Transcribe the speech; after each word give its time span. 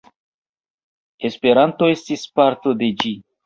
Esperanto 1.31 1.93
estis 1.99 2.27
parto 2.41 2.77
de 2.85 2.93
ĝi. 3.05 3.17